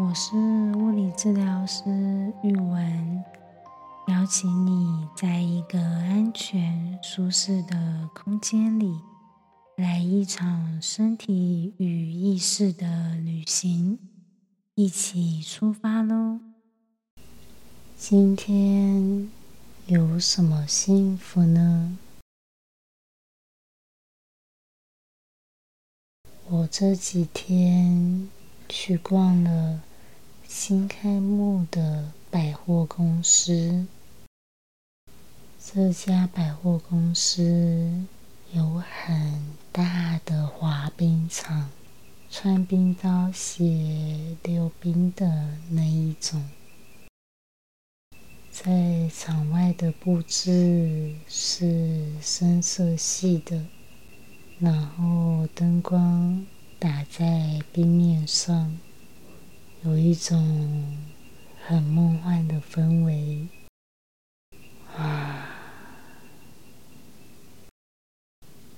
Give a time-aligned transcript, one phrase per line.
[0.00, 0.36] 我是
[0.76, 1.82] 物理治疗师
[2.44, 3.24] 玉文，
[4.06, 9.00] 邀请你在一个安全、舒适的空间里，
[9.74, 13.98] 来一场身体与意识的旅行，
[14.76, 16.38] 一起出发喽！
[17.96, 19.28] 今天
[19.86, 21.98] 有什么幸福呢？
[26.48, 28.28] 我这几天
[28.68, 29.82] 去逛了
[30.50, 33.86] 新开幕的百货公司。
[35.62, 38.06] 这家百货公司
[38.54, 41.68] 有很大的滑冰场，
[42.30, 46.48] 穿冰刀鞋溜冰的那一种。
[48.50, 53.66] 在场外的布置是深色系的。
[54.58, 56.46] 然后灯光
[56.78, 58.78] 打在冰面上，
[59.84, 60.98] 有一种
[61.64, 63.46] 很梦幻的氛围。
[64.96, 65.48] 啊，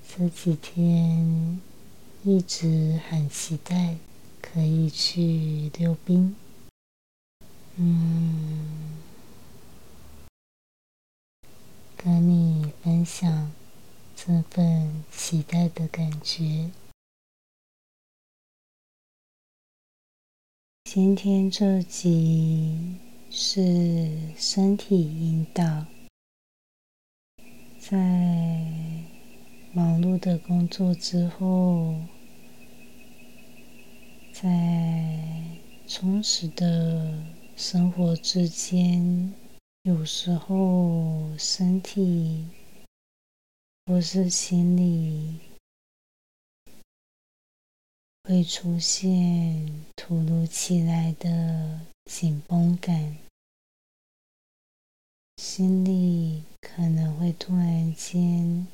[0.07, 1.61] 这几天
[2.23, 3.97] 一直很期待
[4.43, 6.37] 可以去溜冰。
[7.77, 8.99] 嗯，
[11.97, 13.53] 跟你分享。
[14.15, 16.71] 这份期待的感觉。
[20.93, 22.97] 今天这集
[23.31, 25.87] 是身体引导，
[27.79, 27.97] 在
[29.73, 31.95] 忙碌的工作之后，
[34.33, 35.17] 在
[35.87, 37.23] 充实的
[37.55, 39.33] 生活之间，
[39.85, 42.49] 有时候身体。
[43.87, 45.41] 或是心理
[48.31, 53.19] 会出现突如其来的紧绷感，
[55.39, 58.69] 心里可能会突然间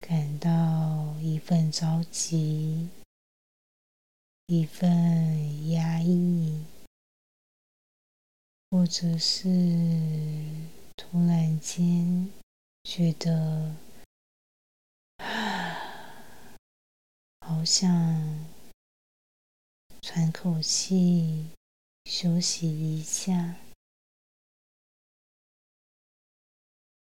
[0.00, 2.88] 感到一份着急，
[4.46, 6.64] 一份压抑，
[8.70, 9.44] 或者是
[10.96, 12.30] 突然间
[12.82, 13.76] 觉得。
[17.40, 18.55] 好想
[20.08, 21.50] 喘口气，
[22.04, 23.56] 休息一下，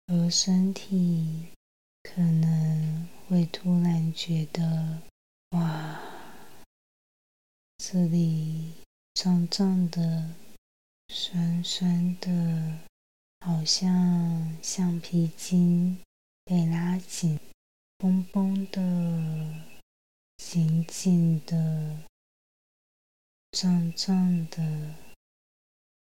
[0.05, 1.49] 而身体
[2.01, 5.01] 可能会突然觉得，
[5.49, 5.99] 哇，
[7.77, 8.71] 这里
[9.15, 10.33] 胀胀的、
[11.09, 12.79] 酸酸的，
[13.41, 16.01] 好像橡皮筋
[16.45, 17.37] 被拉紧，
[17.97, 19.67] 绷绷的。
[20.37, 21.97] 紧紧的、
[23.59, 24.93] 胀胀的，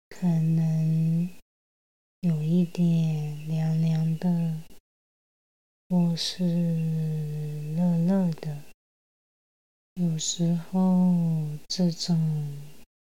[0.10, 1.30] 可能
[2.20, 4.62] 有一点凉凉的，
[5.88, 6.44] 或是
[7.78, 8.62] 热热的。
[9.94, 12.58] 有时候，这种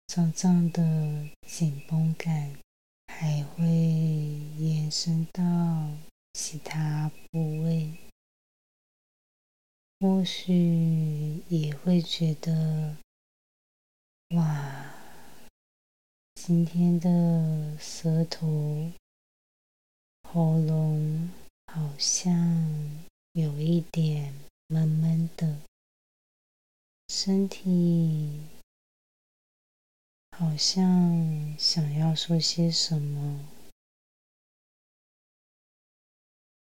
[0.05, 2.59] 胀胀的紧绷感
[3.07, 5.43] 还会延伸到
[6.33, 7.91] 其他部位。
[9.99, 12.95] 或许也会觉得，
[14.35, 14.93] 哇，
[16.47, 18.89] 今天的舌头、
[20.23, 21.29] 喉咙
[21.65, 22.33] 好像
[23.33, 24.33] 有一点
[24.67, 25.59] 闷闷的，
[27.09, 28.43] 身体
[30.37, 33.45] 好像想要说些什么，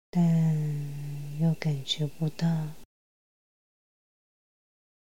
[0.09, 2.73] 但又感觉不到。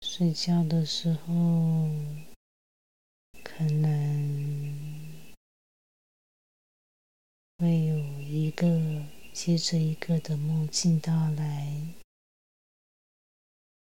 [0.01, 1.91] 睡觉的时候，
[3.43, 4.34] 可能
[7.59, 8.67] 会有一个
[9.33, 11.95] 接着一个的梦境到来。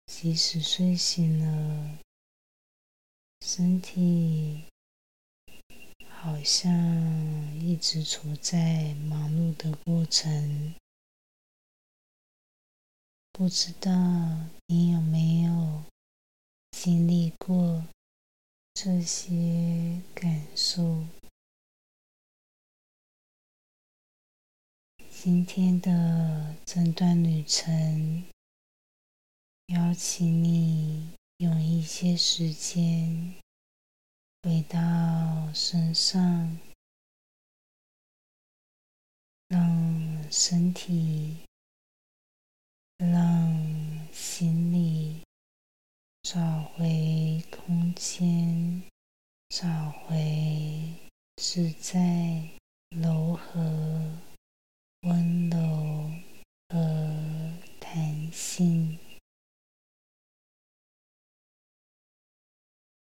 [0.06, 1.98] 即使睡醒了，
[3.40, 4.64] 身体
[6.08, 6.72] 好像
[7.58, 10.74] 一直处在忙碌的过程。
[13.32, 13.90] 不知道
[14.66, 15.84] 你有没有？
[16.72, 17.84] 经历过
[18.74, 21.04] 这些感受，
[25.20, 28.24] 今天的这段旅程，
[29.66, 33.34] 邀请你用一些时间
[34.44, 34.78] 回到
[35.52, 36.56] 身上，
[39.48, 41.38] 让身体，
[42.98, 45.22] 让心里。
[46.22, 48.84] 找回空间，
[49.48, 50.94] 找回
[51.36, 52.48] 自在、
[52.90, 53.58] 柔和、
[55.02, 56.10] 温柔
[56.68, 56.76] 和
[57.80, 58.98] 弹性。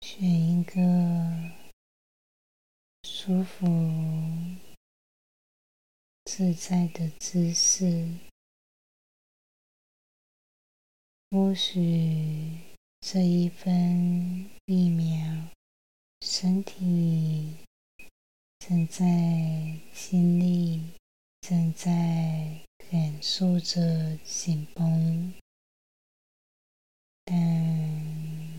[0.01, 0.81] 选一一个
[3.03, 3.65] 舒服、
[6.25, 8.09] 自在的姿势，
[11.31, 12.59] 或许
[12.99, 15.47] 这一分一秒，
[16.19, 17.55] 身体
[18.59, 19.05] 正在
[19.93, 20.91] 经历、
[21.39, 22.59] 正在
[22.91, 25.33] 感受着紧绷，
[27.23, 27.37] 但。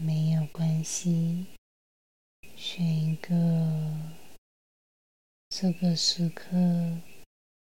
[0.00, 1.44] 没有关系，
[2.70, 3.32] 选一个
[5.48, 6.50] 这个时刻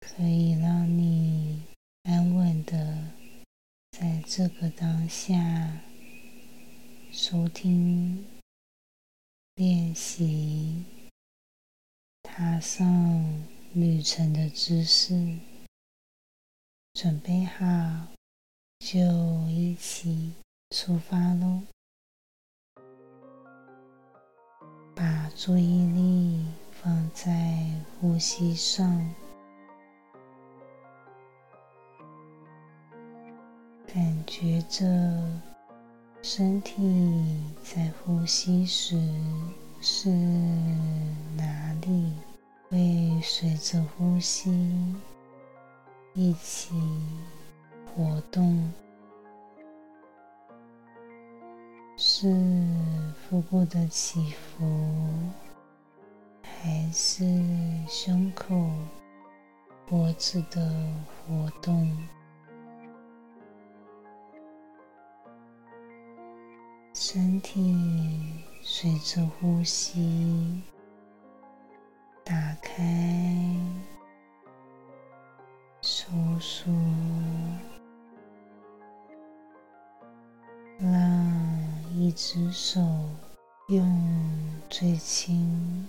[0.01, 1.63] 可以让你
[2.05, 3.13] 安稳的
[3.93, 5.83] 在这个当下
[7.13, 8.25] 收听、
[9.57, 10.87] 练习、
[12.23, 15.39] 踏上旅程的姿势，
[16.95, 18.09] 准备好
[18.79, 18.99] 就
[19.51, 20.33] 一起
[20.71, 21.63] 出发喽！
[25.37, 27.69] 注意力放在
[28.01, 28.87] 呼吸上，
[33.93, 34.87] 感觉着
[36.23, 38.97] 身体在呼吸时
[39.81, 40.09] 是
[41.37, 42.13] 哪里
[42.71, 44.51] 会随着呼吸
[46.15, 46.73] 一起
[47.93, 48.73] 活动。
[52.25, 52.31] 是
[53.29, 54.65] 腹部的起伏，
[56.43, 57.23] 还是
[57.87, 58.57] 胸口、
[59.85, 60.73] 脖子的
[61.29, 61.95] 活动？
[66.95, 67.77] 身体
[68.63, 70.63] 随着呼吸
[72.25, 72.33] 打
[72.63, 72.83] 开、
[75.83, 76.09] 收
[76.41, 76.73] 缩，
[82.05, 82.83] 一只手
[83.69, 85.89] 用最轻、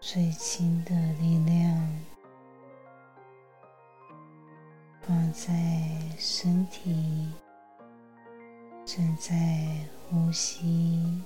[0.00, 1.96] 最轻的力量
[5.02, 5.52] 放在
[6.18, 7.32] 身体
[8.84, 9.78] 正在
[10.10, 11.22] 呼吸、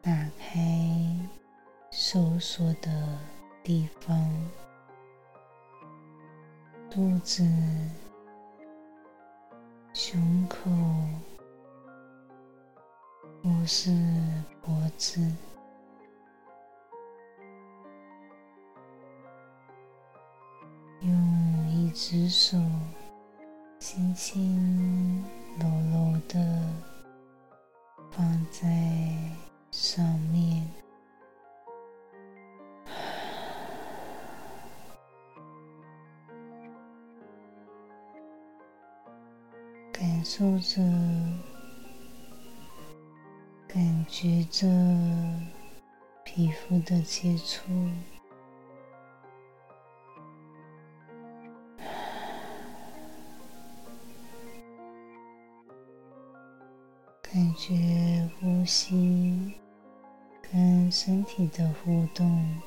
[0.00, 1.18] 打开、
[1.90, 3.18] 收缩的
[3.64, 4.16] 地方，
[6.88, 7.44] 肚子、
[9.92, 10.70] 胸口。
[13.70, 13.90] 是
[14.62, 15.20] 脖子，
[21.02, 22.56] 用一只手
[23.78, 25.22] 轻轻
[25.60, 26.62] 柔柔的
[28.10, 28.66] 放在
[29.70, 30.66] 上面，
[39.92, 40.80] 感受着。
[43.78, 44.66] 感觉着
[46.24, 47.70] 皮肤的接触，
[57.22, 59.54] 感觉呼吸
[60.42, 62.60] 跟身体的互动，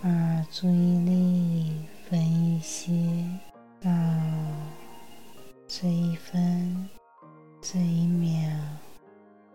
[0.00, 2.92] 把注意力分一些
[3.80, 3.90] 到
[5.66, 6.99] 这一分。
[7.72, 8.50] 这一秒，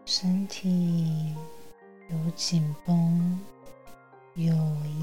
[0.06, 1.36] 身体
[2.10, 3.38] 有紧绷、
[4.36, 4.54] 有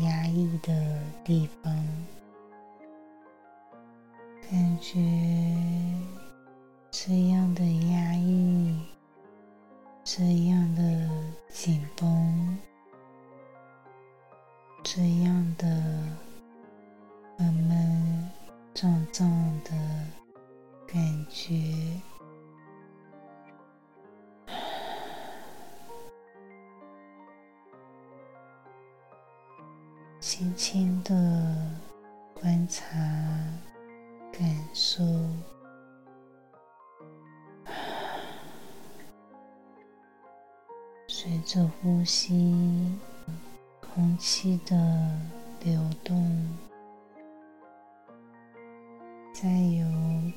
[0.00, 1.70] 压抑的地方，
[4.50, 4.98] 感觉
[6.90, 8.80] 这样的压抑、
[10.02, 11.10] 这样的
[11.50, 12.58] 紧绷、
[14.82, 15.68] 这样的
[17.36, 18.30] 闷闷
[18.72, 19.28] 胀胀
[19.64, 19.70] 的
[30.54, 31.14] 轻的
[32.34, 32.84] 观察、
[34.32, 34.42] 感
[34.74, 35.02] 受，
[41.08, 42.98] 随着呼吸，
[43.80, 44.76] 空气的
[45.60, 46.48] 流动，
[49.32, 49.86] 在有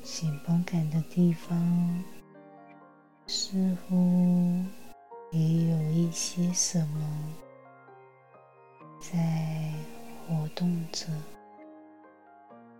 [0.02, 2.04] 紧绷感的地方，
[3.26, 4.64] 似乎
[5.32, 7.00] 也有一些什么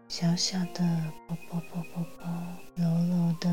[0.09, 0.83] 小小的
[1.29, 2.27] 啵啵啵啵啵，
[2.75, 3.47] 柔柔的，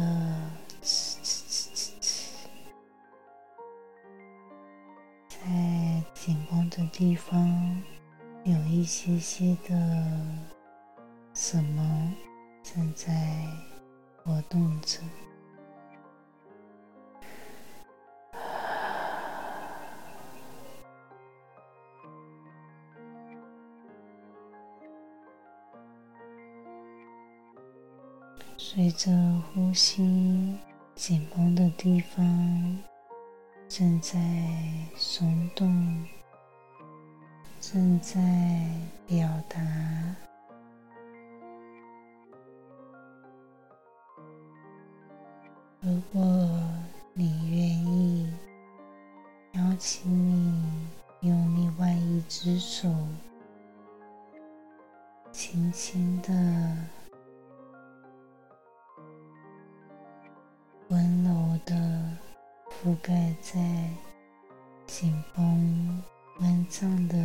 [5.27, 7.84] 在紧绷的地方
[8.46, 9.75] 有一些些的
[11.34, 12.13] 什么
[12.63, 13.12] 正在
[14.15, 15.00] 活动着。
[28.75, 29.12] 随着
[29.53, 30.58] 呼吸，
[30.96, 32.80] 紧绷的地方
[33.70, 34.20] 正在
[34.96, 36.03] 松动，
[37.62, 38.20] 正在
[39.06, 39.62] 表达。
[45.80, 46.50] 如果
[47.13, 48.27] 你愿意，
[49.51, 50.88] 邀请你
[51.22, 52.89] 用另外一只手，
[55.32, 57.02] 轻轻的。
[62.84, 63.62] 覆盖在
[64.86, 66.04] 紧绷、
[66.38, 67.16] 闷胀的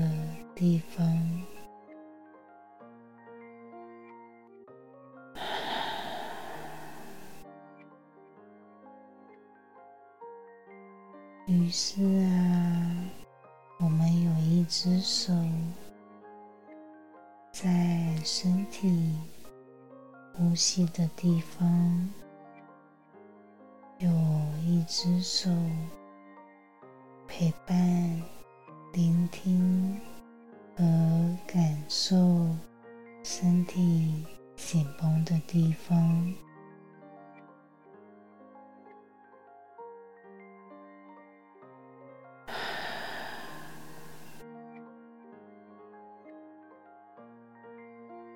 [0.55, 1.05] 地方，
[11.47, 13.11] 于是啊，
[13.81, 15.33] 我们有一只手
[17.51, 19.19] 在身体
[20.37, 22.09] 呼吸的地方。
[24.01, 24.09] 有
[24.79, 25.51] 一只手
[27.27, 27.77] 陪伴、
[28.93, 30.01] 聆听
[30.77, 30.85] 和
[31.49, 32.15] 感受
[33.25, 36.33] 身体紧绷的地方，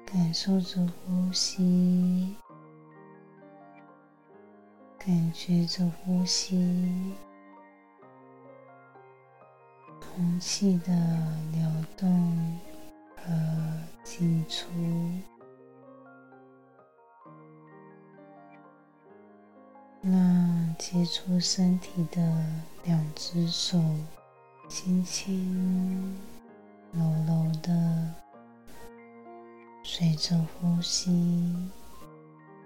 [0.05, 2.35] 感受着呼吸。
[5.05, 7.13] 感觉着呼吸，
[9.99, 10.93] 空气的
[11.51, 12.61] 流动
[13.17, 13.33] 和
[14.05, 14.69] 进出，
[20.03, 22.23] 让接触身体的
[22.85, 23.83] 两只手
[24.69, 26.17] 轻轻、
[26.93, 28.15] 柔柔的
[29.83, 31.11] 随着呼吸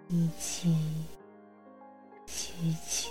[0.08, 0.76] 一起。
[2.26, 3.10] 吸气，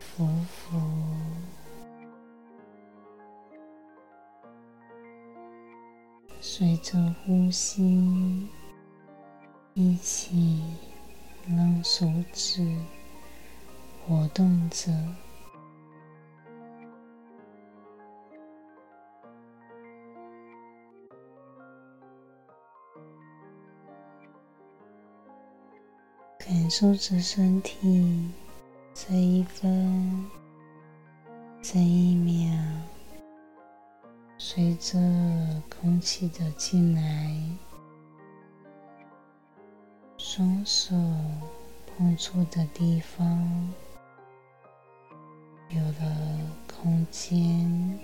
[0.00, 0.80] 浮浮，
[6.40, 8.48] 随着呼吸
[9.74, 10.62] 一起，
[11.48, 12.66] 让手指
[14.06, 14.92] 活动着。
[26.76, 28.30] 感受着身体
[28.92, 30.26] 这一分、
[31.62, 32.54] 这一秒，
[34.36, 34.98] 随着
[35.70, 37.34] 空气的进来，
[40.18, 40.94] 双手
[41.86, 43.72] 碰触的地方
[45.70, 47.98] 有了空间，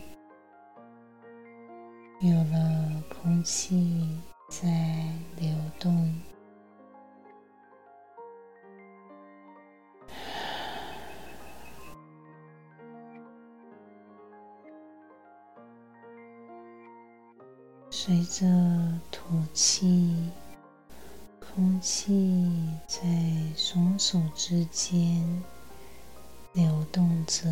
[2.22, 4.66] 有了空气在
[5.36, 6.31] 流动。
[18.14, 18.46] 随着
[19.10, 20.14] 吐气，
[21.40, 23.00] 空气在
[23.56, 25.42] 双手之间
[26.52, 27.48] 流动着，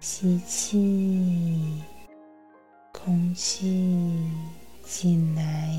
[0.00, 1.82] 吸气，
[2.92, 4.30] 空气。
[4.86, 5.70] 进来，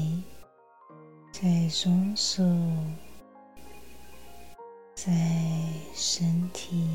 [1.31, 2.43] 在双手，
[4.93, 5.11] 在
[5.93, 6.87] 身体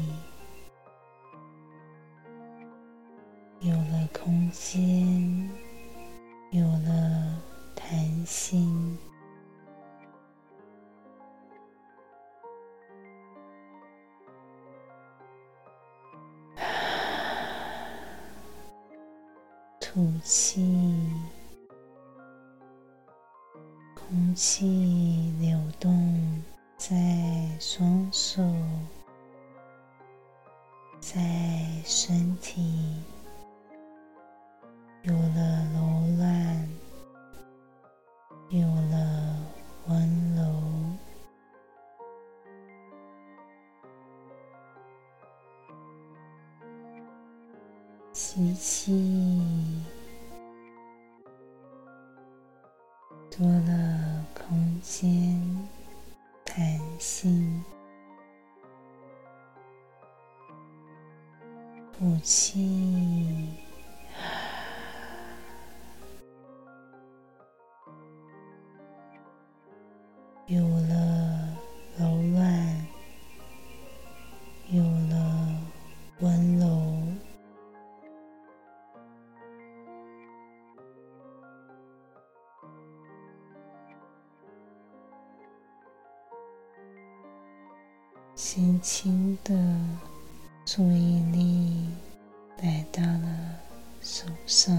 [3.60, 5.50] 有了空间，
[6.50, 7.40] 有了
[7.74, 8.98] 弹性，
[19.80, 21.19] 吐气。
[24.10, 26.42] 空气流动
[26.76, 26.96] 在
[27.60, 28.42] 双手，
[30.98, 31.20] 在
[31.84, 32.96] 身体
[35.02, 35.49] 有了
[88.52, 89.54] 轻轻的
[90.66, 91.88] 注意力
[92.60, 93.60] 来到了
[94.00, 94.76] 手上，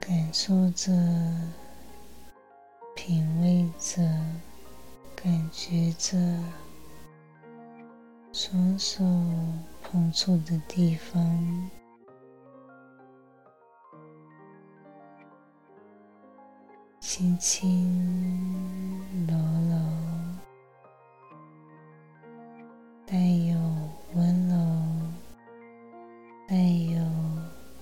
[0.00, 0.90] 感受着。
[2.96, 4.02] 品味着，
[5.14, 6.16] 感觉着
[8.32, 9.04] 双手
[9.82, 11.70] 碰触的地方，
[16.98, 19.34] 轻轻揉
[23.14, 23.54] 带有
[24.14, 24.56] 温柔，
[26.48, 27.00] 带有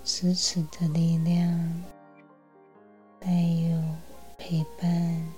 [0.04, 1.82] 支持的力量，
[3.18, 3.82] 带有。
[4.36, 5.32] 陪伴，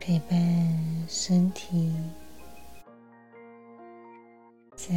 [0.00, 1.94] 陪伴身体，
[4.74, 4.92] 在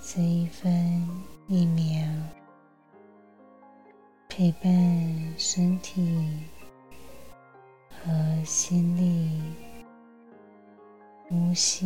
[0.00, 0.70] 这一分
[1.48, 2.08] 一秒，
[4.28, 6.46] 陪伴身体
[7.90, 9.41] 和心理
[11.52, 11.84] 呼吸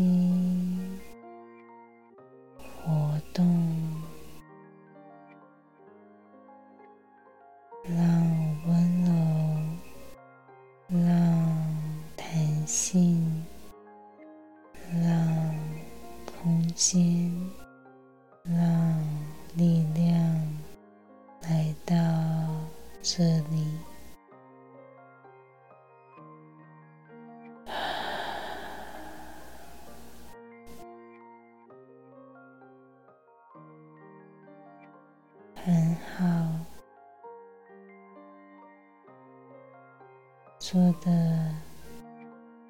[40.68, 41.54] 做的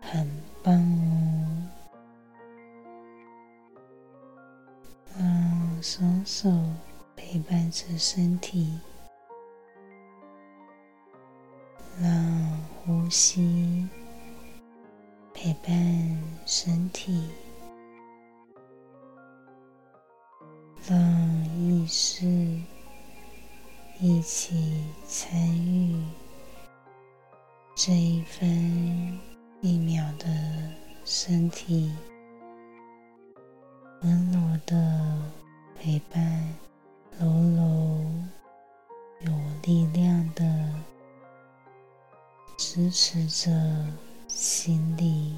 [0.02, 0.30] 很
[0.62, 0.74] 棒
[5.14, 5.18] 哦！
[5.18, 6.50] 让双手
[7.16, 8.78] 陪伴着身体，
[11.98, 12.12] 让
[12.84, 13.88] 呼吸
[15.32, 15.74] 陪伴
[16.44, 17.30] 身体，
[20.86, 21.00] 让
[21.58, 22.26] 意识
[23.98, 26.04] 一起参与。
[27.86, 29.16] 这一分
[29.60, 30.26] 一秒的
[31.04, 31.92] 身体，
[34.02, 35.22] 温柔的
[35.78, 36.52] 陪伴，
[37.20, 38.04] 柔柔
[39.20, 40.44] 有力量的
[42.58, 43.52] 支持着
[44.26, 45.36] 心里。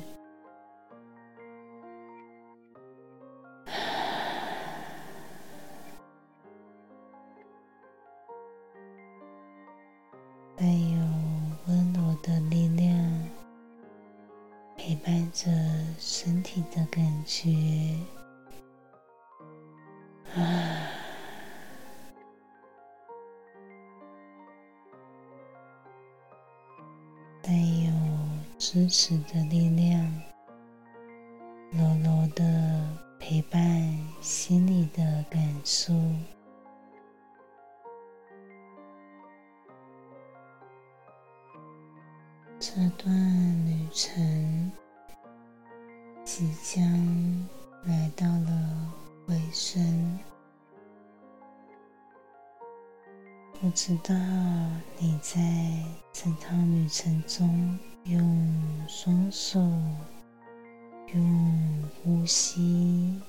[28.88, 30.22] 支持的力量，
[31.72, 33.61] 柔柔的陪伴
[34.22, 35.92] 心里的感受。
[42.59, 43.12] 这段
[43.66, 44.72] 旅程。
[46.24, 46.83] 即将
[47.85, 48.92] 来到了
[49.27, 50.18] 尾声，
[53.59, 54.14] 不知道
[54.98, 55.40] 你在
[56.12, 59.60] 整趟旅程中用双手、
[61.12, 63.20] 用呼吸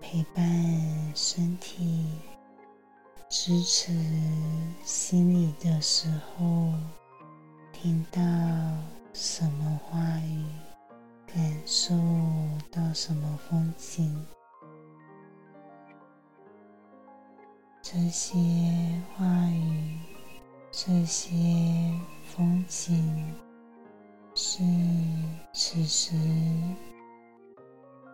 [0.00, 0.44] 陪伴
[1.12, 2.06] 身体、
[3.28, 3.92] 支持
[4.84, 6.72] 心里的时候，
[7.72, 8.20] 听到
[9.12, 10.44] 什么话语？
[11.26, 11.92] 感受
[12.70, 14.24] 到什么风景？
[17.82, 18.38] 这些
[19.16, 19.98] 话语，
[20.70, 21.32] 这些
[22.24, 23.34] 风景，
[24.54, 24.62] 是
[25.54, 26.14] 此时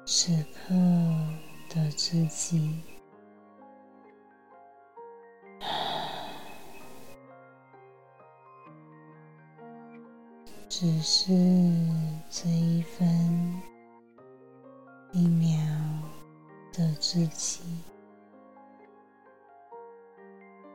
[0.07, 0.72] 此刻
[1.68, 2.81] 的自己。
[10.68, 11.33] 只是
[12.31, 13.61] 这一分
[15.11, 15.59] 一秒
[16.72, 17.62] 的，自己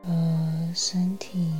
[0.02, 1.50] 和身体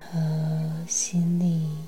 [0.00, 1.79] 和心理，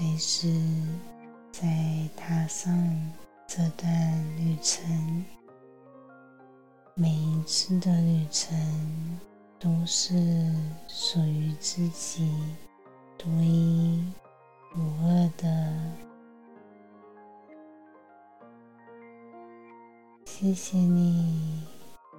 [0.00, 0.50] 随时。
[1.52, 1.68] 再
[2.16, 2.72] 踏上
[3.46, 5.26] 这段旅程，
[6.94, 9.20] 每一次的旅程
[9.58, 10.14] 都是
[10.88, 12.32] 属于自己
[13.18, 14.02] 独一
[14.74, 15.76] 无二的。
[20.24, 21.66] 谢谢你，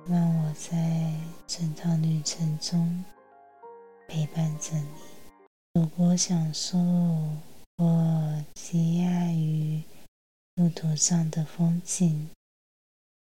[0.06, 1.16] 让我在
[1.48, 3.04] 整趟旅程中
[4.08, 4.88] 陪伴着你。
[5.74, 6.78] 如果享受。
[7.84, 9.82] 我惊讶于
[10.54, 12.30] 路途上的风景，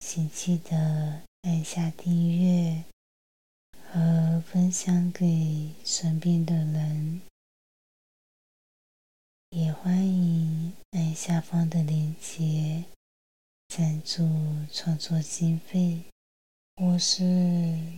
[0.00, 2.82] 请记得按下订阅
[3.92, 7.20] 和分享给身边的人，
[9.50, 12.82] 也欢迎按下方的链接
[13.68, 14.26] 赞助
[14.72, 16.02] 创作经费，
[16.74, 17.22] 或是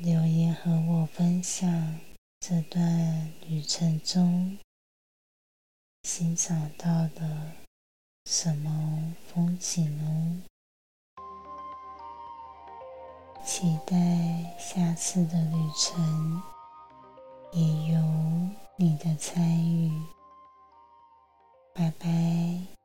[0.02, 1.98] 留言和我分享
[2.40, 4.58] 这段旅程中。
[6.02, 7.52] 欣赏到的
[8.24, 10.42] 什么风景呢？
[13.44, 13.96] 期待
[14.58, 16.42] 下次的旅程
[17.52, 18.00] 也有
[18.76, 19.90] 你的参与。
[21.72, 22.81] 拜拜。